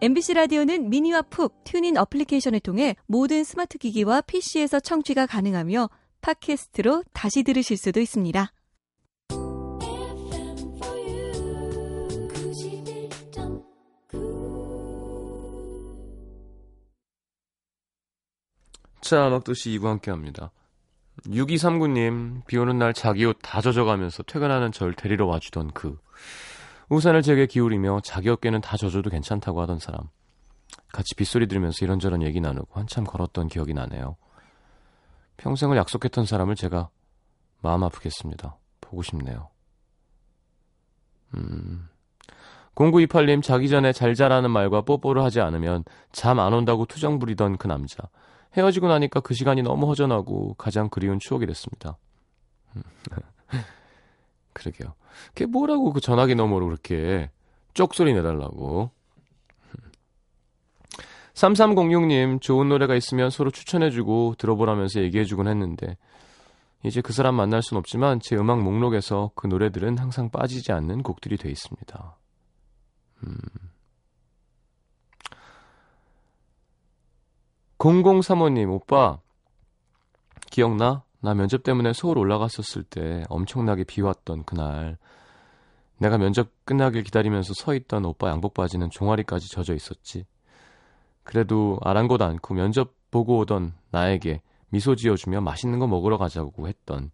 [0.00, 7.42] MBC 라디오는 미니와 푹 TuneIn 어플리케이션을 통해 모든 스마트 기기와 PC에서 청취가 가능하며 팟캐스트로 다시
[7.42, 8.52] 들으실 수도 있습니다.
[9.32, 13.64] FM for you 91.9
[19.00, 20.52] 자, 음악도시 2부 함께 합니다.
[21.26, 25.98] 6239님, 비 오는 날 자기 옷 다 젖어가면서 퇴근하는 절 데리러 와주던 그.
[26.90, 30.00] 우산을 제게 기울이며 자기 어깨는 다 젖어도 괜찮다고 하던 사람.
[30.92, 34.16] 같이 빗소리 들으면서 이런저런 얘기 나누고 한참 걸었던 기억이 나네요.
[35.36, 36.88] 평생을 약속했던 사람을 제가
[37.60, 38.56] 마음 아프겠습니다.
[38.80, 39.50] 보고 싶네요.
[41.36, 41.88] 음.
[42.74, 47.66] 0928님, 자기 전에 잘 자라는 말과 뽀뽀를 하지 않으면 잠 안 온다고 투정 부리던 그
[47.66, 48.08] 남자.
[48.56, 51.98] 헤어지고 나니까 그 시간이 너무 허전하고 가장 그리운 추억이 됐습니다.
[54.58, 54.94] 그러게요.
[55.34, 57.30] 걔 뭐라고 그 전화기 너머로 그렇게
[57.74, 58.90] 쪽소리 내달라고.
[61.34, 65.96] 3306님, 좋은 노래가 있으면 서로 추천해주고 들어보라면서 얘기해주곤 했는데,
[66.84, 71.36] 이제 그 사람 만날 순 없지만 제 음악 목록에서 그 노래들은 항상 빠지지 않는 곡들이
[71.36, 72.16] 돼 있습니다.
[73.24, 73.38] 음.
[77.78, 79.20] 0035님, 오빠,
[80.50, 81.04] 기억나?
[81.20, 84.98] 나 면접 때문에 서울 올라갔었을 때 엄청나게 비 왔던 그날.
[85.98, 90.24] 내가 면접 끝나길 기다리면서 서 있던 오빠 양복 바지는 종아리까지 젖어 있었지.
[91.24, 97.10] 그래도 아랑곳 않고 면접 보고 오던 나에게 미소 지어주며 맛있는 거 먹으러 가자고 했던.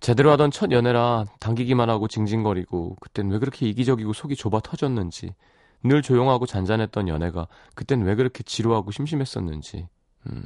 [0.00, 5.34] 제대로 하던 첫 연애라 당기기만 하고 징징거리고 그땐 왜 그렇게 이기적이고 속이 좁아 터졌는지
[5.82, 9.88] 늘 조용하고 잔잔했던 연애가 그땐 왜 그렇게 지루하고 심심했었는지.
[10.26, 10.44] 음.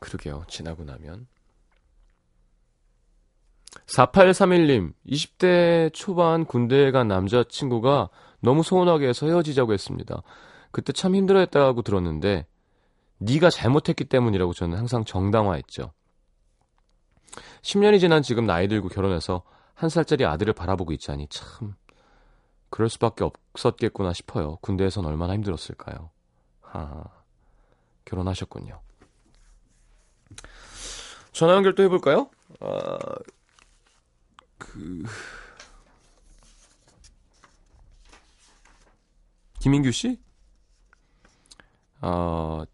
[0.00, 0.44] 그러게요.
[0.48, 1.26] 지나고 나면.
[3.86, 8.08] 4831님, 20대 초반 군대에 간 남자친구가
[8.40, 10.22] 너무 서운하게 해서 헤어지자고 했습니다.
[10.70, 12.46] 그때 참 힘들어했다고 들었는데
[13.18, 15.92] 네가 잘못했기 때문이라고 저는 항상 정당화했죠.
[17.62, 19.42] 10년이 지난 지금 나이 들고 결혼해서
[19.74, 21.74] 한 살짜리 아들을 바라보고 있자니 참
[22.70, 24.56] 그럴 수밖에 없었겠구나 싶어요.
[24.56, 26.10] 군대에선 얼마나 힘들었을까요?
[26.60, 27.04] 하,
[28.04, 28.80] 결혼하셨군요.
[31.36, 32.30] 전화 연결 또 해볼까요?
[32.60, 32.96] 아,
[34.56, 35.02] 그
[39.60, 40.18] 김인규 씨?
[42.00, 42.64] 아,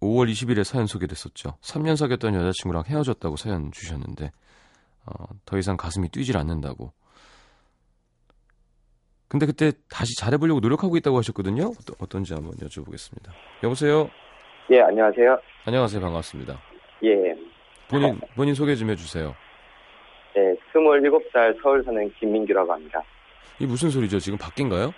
[0.00, 1.56] 5월 20일에 사연 소개됐었죠.
[1.60, 4.30] 3년 사귀었던 여자친구랑 헤어졌다고 사연 주셨는데
[5.06, 6.92] 어, 더 이상 가슴이 뛰질 않는다고.
[9.26, 11.64] 근데 그때 다시 잘해보려고 노력하고 있다고 하셨거든요.
[11.80, 13.32] 어떠, 어떤지 한번 여쭤보겠습니다.
[13.64, 14.08] 여보세요.
[14.70, 15.36] 예, 안녕하세요.
[15.64, 16.00] 안녕하세요.
[16.00, 16.60] 반갑습니다.
[17.02, 17.41] 예,
[17.92, 19.34] 본인 본인 소개 좀 해주세요.
[20.34, 23.02] 네, 27살 서울 사는 김민규라고 합니다.
[23.58, 24.18] 이 무슨 소리죠?
[24.18, 24.92] 지금 밖인가요?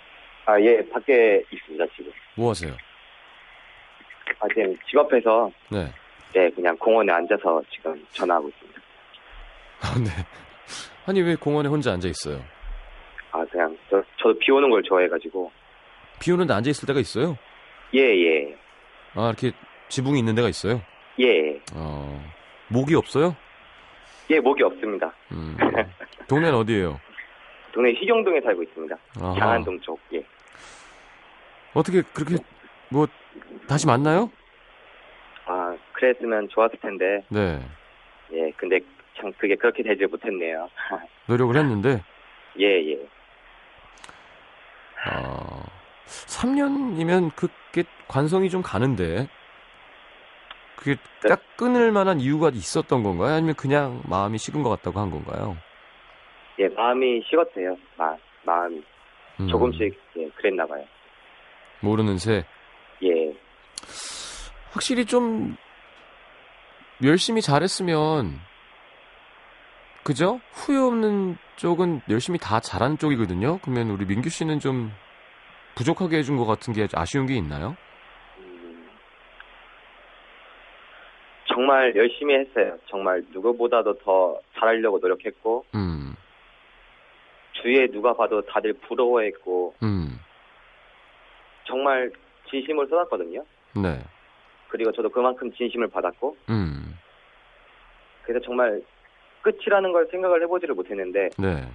[0.45, 2.11] 아, 예, 밖에 있습니다, 지금.
[2.35, 2.71] 뭐 하세요?
[4.39, 5.91] 아, 지금 집 앞에서, 네.
[6.33, 8.81] 네, 그냥 공원에 앉아서 지금 전화하고 있습니다.
[9.81, 10.09] 아, 네.
[11.05, 12.41] 아니 왜 공원에 혼자 앉아 있어요?
[13.31, 15.51] 아, 그냥, 저, 저도 비 오는 걸 좋아해가지고.
[16.19, 17.37] 비 오는데 앉아 있을 때가 있어요?
[17.93, 18.55] 예, 예,
[19.15, 19.51] 아 이렇게
[19.89, 20.81] 지붕이 있는 데가 있어요?
[21.19, 21.59] 예.
[21.73, 22.04] 어
[22.67, 23.35] 목이 없어요?
[24.29, 25.13] 예, 목이 없습니다.
[25.31, 25.55] 음.
[26.27, 26.99] 동네는 어디예요?
[27.71, 28.95] 동네 희경동에 살고 있습니다.
[29.21, 29.35] 아하.
[29.39, 30.23] 장안동 쪽, 예.
[31.73, 32.37] 어떻게 그렇게
[32.89, 33.05] 뭐
[33.67, 34.31] 다시 만나요?
[35.45, 37.61] 아, 그랬으면 좋았을 텐데, 네.
[38.31, 38.79] 예, 근데
[39.19, 40.69] 참 그게 그렇게 되지 못했네요.
[41.27, 42.01] 노력을 했는데
[42.59, 42.99] 예, 예.
[45.11, 45.63] 어,
[46.05, 49.27] 3년이면 그게 관성이 좀 가는데
[50.85, 51.29] 그게 네.
[51.29, 53.33] 딱 끊을 만한 이유가 있었던 건가요?
[53.33, 55.57] 아니면 그냥 마음이 식은 것 같다고 한 건가요?
[56.59, 57.75] 예, 마음이 식었어요.
[57.97, 58.83] 마, 마음이.
[59.39, 60.85] 음, 조금씩, 예, 그랬나 봐요.
[61.81, 62.45] 모르는 새
[63.03, 63.33] 예,
[64.71, 65.57] 확실히 좀
[67.03, 68.39] 열심히 잘했으면
[70.03, 70.39] 그죠?
[70.53, 73.57] 후회 없는 쪽은 열심히 다 잘한 쪽이거든요.
[73.61, 74.91] 그러면 우리 민규 씨는 좀
[75.75, 77.75] 부족하게 해준 것 같은 게 아쉬운 게 있나요?
[78.37, 78.87] 음,
[81.55, 82.77] 정말 열심히 했어요.
[82.87, 86.13] 정말 누구보다도 더 잘하려고 노력했고, 음,
[87.53, 90.19] 주위에 누가 봐도 다들 부러워했고, 음,
[91.63, 92.11] 정말
[92.49, 93.45] 진심을 쏟았거든요.
[93.73, 93.99] 네,
[94.67, 96.99] 그리고 저도 그만큼 진심을 받았고, 음,
[98.23, 98.81] 그래서 정말
[99.41, 101.65] 끝이라는 걸 생각을 해보지를 못했는데, 네,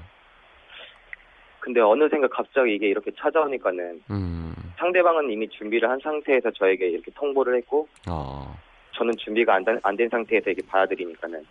[1.60, 7.56] 근데 어느샌가 갑자기 이게 이렇게 찾아오니까는 음, 상대방은 이미 준비를 한 상태에서 저에게 이렇게 통보를
[7.56, 8.54] 했고, 아,
[9.00, 11.42] 저는 준비가 안된 상태에서 이렇게 받아들이니까는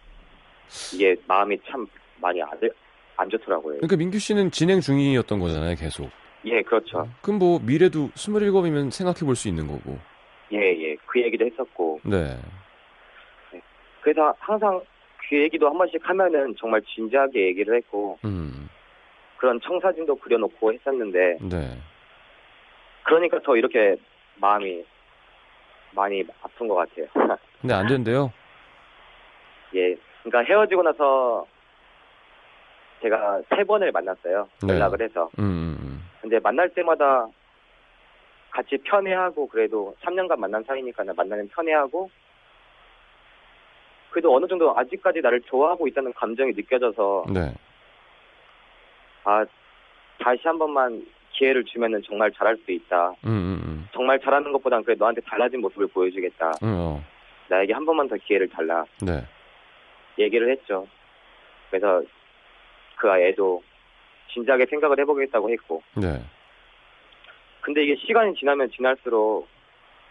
[0.93, 1.87] 이게 마음이 참
[2.21, 2.49] 많이 안,
[3.17, 3.77] 안 좋더라고요.
[3.77, 6.11] 그러니까 민규 씨는 진행 중이었던 거잖아요, 계속.
[6.45, 7.09] 예, 그렇죠.
[7.23, 9.97] 그럼 뭐 미래도 27이면 생각해 볼 수 있는 거고.
[10.51, 10.91] 예, 예.
[10.91, 12.37] 예, 그 얘기도 했었고 네.
[14.01, 14.79] 그래서 항상
[15.27, 18.69] 그 얘기도 한 번씩 하면은 정말 진지하게 얘기를 했고 음.
[19.37, 21.77] 그런 청사진도 그려놓고 했었는데 네.
[23.03, 23.95] 그러니까 더 이렇게
[24.35, 24.83] 마음이
[25.91, 27.07] 많이 아픈 것 같아요.
[27.61, 28.31] 근데 안 된대요.
[29.75, 31.45] 예, 그러니까 헤어지고 나서
[33.01, 34.47] 제가 세 번을 만났어요.
[34.63, 34.73] 네.
[34.73, 35.29] 연락을 해서.
[35.39, 36.09] 음, 음.
[36.21, 37.27] 근데 만날 때마다
[38.49, 42.09] 같이 편해하고 그래도 3년간 만난 사이니까 만나면 편해하고
[44.09, 47.53] 그래도 어느 정도 아직까지 나를 좋아하고 있다는 감정이 느껴져서 네.
[49.23, 49.45] 아
[50.19, 51.05] 다시 한 번만
[51.39, 53.13] 기회를 주면은 정말 잘할 수 있다.
[53.25, 53.89] 음, 음, 음.
[53.93, 56.51] 정말 잘하는 것보단 그래 너한테 달라진 모습을 보여주겠다.
[56.61, 57.03] 음, 어.
[57.47, 58.83] 나에게 한 번만 더 기회를 달라.
[59.01, 59.23] 네.
[60.19, 60.85] 얘기를 했죠.
[61.69, 62.03] 그래서
[62.97, 63.63] 그 애도
[64.33, 65.81] 진지하게 생각을 해보겠다고 했고.
[65.95, 66.21] 네.
[67.61, 69.47] 근데 이게 시간이 지나면 지날수록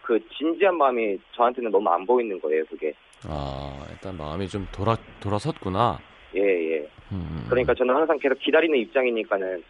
[0.01, 2.93] 그 진지한 마음이 저한테는 너무 안 보이는 거예요, 그게.
[3.27, 5.99] 아, 일단 마음이 좀 돌아, 돌아섰구나.
[6.35, 6.89] 예, 예.
[7.11, 7.45] 음.
[7.49, 9.63] 그러니까 저는 항상 계속 기다리는 입장이니까는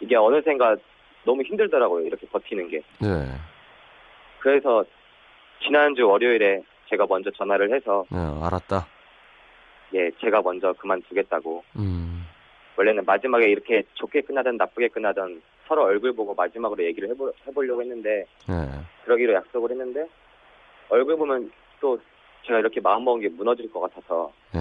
[0.00, 0.76] 이게 어느샌가
[1.24, 2.82] 너무 힘들더라고요, 이렇게 버티는 게.
[3.00, 3.08] 네.
[4.40, 4.84] 그래서
[5.62, 8.86] 지난주 월요일에 제가 먼저 전화를 해서 네, 알았다.
[9.94, 11.64] 예, 제가 먼저 그만두겠다고.
[11.76, 12.26] 음.
[12.76, 18.26] 원래는 마지막에 이렇게 좋게 끝나든 나쁘게 끝나든 서로 얼굴 보고 마지막으로 얘기를 해보, 해보려고 했는데
[18.48, 18.54] 네.
[19.04, 20.06] 그러기로 약속을 했는데
[20.88, 21.98] 얼굴 보면 또
[22.44, 24.60] 제가 이렇게 마음먹은 게 무너질 것 같아서 네.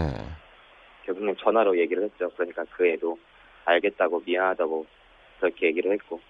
[1.05, 2.29] 결국엔 전화로 얘기를 했죠.
[2.35, 3.17] 그러니까 그 애도
[3.65, 4.85] 알겠다고 미안하다고
[5.43, 6.21] 그렇게 얘기를 했고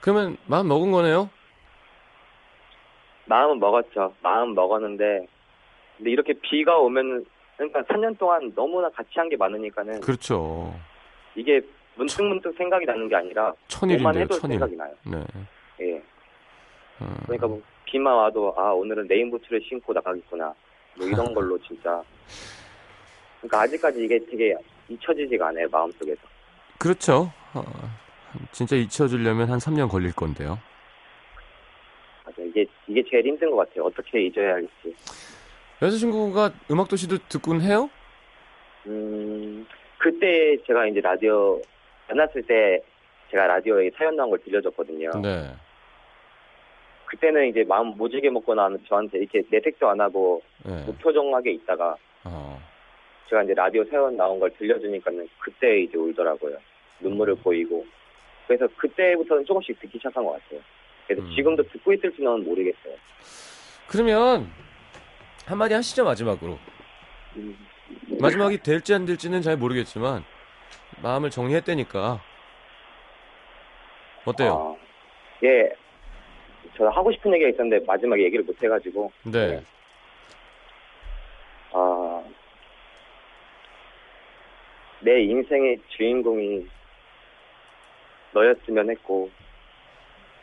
[0.00, 1.28] 그러면 마음 먹은 거네요?
[3.26, 4.14] 마음은 먹었죠.
[4.22, 5.26] 마음 먹었는데
[5.96, 10.72] 근데 이렇게 비가 오면 그러니까 3년 동안 너무나 같이 한 게 많으니까는 그렇죠.
[11.34, 11.60] 이게
[11.96, 14.58] 문득 문득 생각이 나는 게 아니라 천일인데요, 해도 천일.
[14.58, 14.94] 생각이 나요.
[15.04, 15.24] 네.
[15.80, 16.02] 예.
[17.02, 17.16] 음.
[17.24, 20.54] 그러니까 뭐 비만 와도 아 오늘은 rain boots를 신고 나가겠구나
[20.96, 22.02] 뭐 이런 걸로 진짜
[23.40, 24.54] 그러니까 아직까지 이게 되게
[24.88, 26.20] 잊혀지지가 않아요 마음속에서
[26.78, 27.30] 그렇죠.
[27.54, 27.62] 어,
[28.52, 30.58] 진짜 잊혀주려면 한 3년 걸릴 건데요.
[32.24, 34.70] 맞아 이게 이게 제일 힘든 것 같아요 어떻게 잊어야 할지
[35.82, 37.90] 여자친구가 음악도시도 듣곤 해요?
[38.86, 39.66] 음
[39.98, 41.60] 그때 제가 이제 라디오
[42.08, 42.80] 만났을 때
[43.30, 45.50] 제가 라디오에 사연 나온 걸 들려줬거든요 네.
[47.06, 50.84] 그때는 이제 마음 모지게 먹고 나면 저한테 이렇게 내색도 안 하고 네.
[50.84, 52.60] 무표정하게 있다가 어.
[53.30, 56.56] 제가 이제 라디오 사연 나온 걸 들려주니까는 그때 이제 울더라고요.
[57.00, 57.86] 눈물을 보이고.
[58.50, 60.60] 그래서 그때부터는 조금씩 듣기 시작한 것 같아요.
[61.06, 61.32] 그래서 음.
[61.36, 62.96] 지금도 듣고 있을지는 모르겠어요.
[63.86, 64.50] 그러면
[65.46, 66.58] 한마디 하시죠 마지막으로.
[67.36, 67.56] 음,
[68.20, 70.24] 마지막이 될지 안 될지는 잘 모르겠지만
[71.00, 72.20] 마음을 정리했다니까
[74.24, 74.76] 어때요?
[74.76, 75.70] 아, 예.
[76.76, 79.12] 저 하고 싶은 얘기가 있었는데 마지막에 얘기를 못 해가지고.
[79.26, 79.62] 네.
[81.70, 82.24] 아,
[85.02, 86.79] 내 인생의 주인공이
[88.32, 89.30] 너였으면 했고,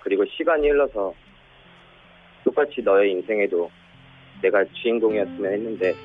[0.03, 1.13] 그리고 시간이 흘러서
[2.43, 3.69] 똑같이 너의 인생에도
[4.41, 5.95] 내가 주인공이었으면 했는데,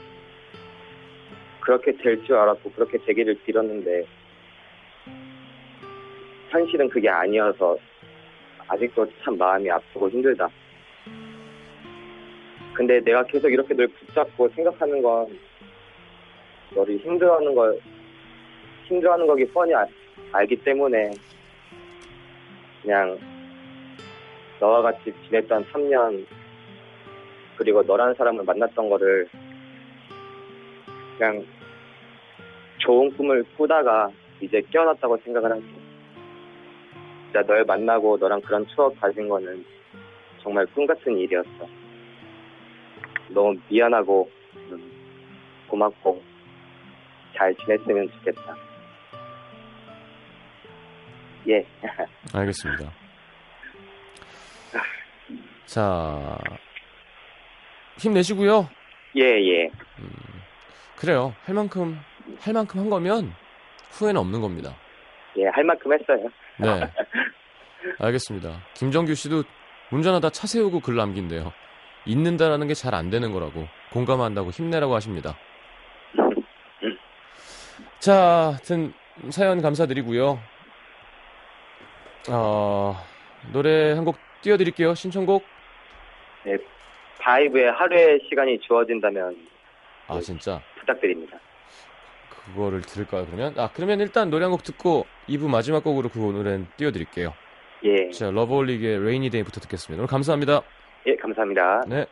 [1.60, 4.04] 그렇게 될 줄 알았고, 그렇게 되기를 빌었는데,
[6.50, 7.78] 현실은 그게 아니어서
[8.68, 10.48] 아직도 참 마음이 아프고 힘들다.
[12.74, 15.38] 근데 내가 계속 이렇게 널 붙잡고 생각하는 건
[16.74, 17.78] 너를 힘들어하는 걸
[18.84, 19.86] 힘들어하는 거기 뻔히 알,
[20.32, 21.10] 알기 때문에
[22.82, 23.18] 그냥
[24.60, 26.26] 너와 같이 지냈던 3년
[27.56, 29.28] 그리고 너라는 사람을 만났던 거를
[31.16, 31.44] 그냥
[32.78, 35.66] 좋은 꿈을 꾸다가 이제 깨어났다고 생각을 할게.
[37.26, 39.64] 진짜 널 만나고 너랑 그런 추억 가진 거는
[40.42, 41.68] 정말 꿈 같은 일이었어.
[43.28, 44.28] 너무 미안하고
[44.70, 44.92] 음,
[45.68, 46.20] 고맙고
[47.34, 48.71] 잘 지냈으면 좋겠다.
[51.48, 51.64] 예,
[52.34, 52.90] 알겠습니다.
[55.66, 56.38] 자
[57.98, 58.68] 힘내시고요.
[59.16, 59.70] 예, 예.
[60.96, 61.34] 그래요.
[61.44, 61.98] 할 만큼
[62.40, 63.32] 할 만큼 한 거면
[63.90, 64.74] 후회는 없는 겁니다.
[65.38, 66.28] 예, 할 만큼 했어요.
[66.58, 66.80] 네.
[67.98, 68.60] 알겠습니다.
[68.74, 69.42] 김정규 씨도
[69.90, 71.52] 운전하다 차 세우고 글 남긴대요.
[72.06, 75.36] 잊는다라는 게 잘 안 되는 거라고 공감한다고 힘내라고 하십니다.
[78.00, 78.92] 자, 하여튼
[79.30, 80.40] 사연 감사드리고요.
[82.30, 82.96] 어,
[83.52, 84.94] 노래 한 곡 띄워드릴게요.
[84.94, 85.44] 신청곡.
[87.20, 89.36] 바이브에 하루의 시간이 주어진다면
[90.08, 91.38] 아 진짜 부탁드립니다.
[92.28, 93.54] 그거를 들을까요 그러면?
[93.56, 97.32] 아 그러면 일단 노래 한 곡 듣고 2부 마지막 곡으로 그 노래는 띄워드릴게요.
[97.84, 100.00] 예, 자 러브홀릭의 Rainy Day부터 듣겠습니다.
[100.00, 100.62] 오늘 감사합니다.
[101.06, 101.82] 예, 감사합니다.
[101.86, 102.06] 네.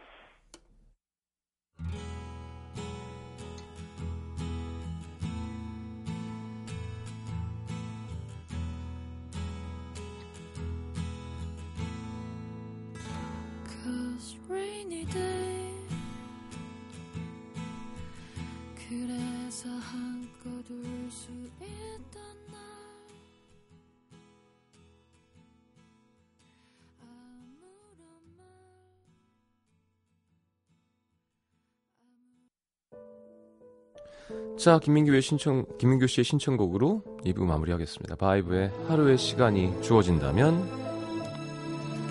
[34.60, 38.16] 자, 김민규 의 신청 김민규 씨의 신청곡으로 2부 마무리하겠습니다.
[38.16, 40.68] 바이브의 하루의 시간이 주어진다면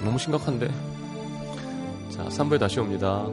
[0.04, 0.99] 너무 심각한데.
[2.20, 3.26] 자, 3부에 다시 옵니다.